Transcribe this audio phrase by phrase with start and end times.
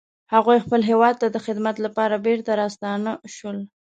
[0.33, 3.57] هغوی خپل هیواد ته د خدمت لپاره بیرته راستانه شول